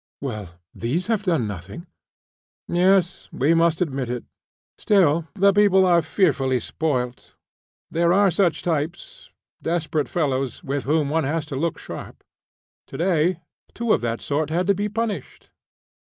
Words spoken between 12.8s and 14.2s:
To day two of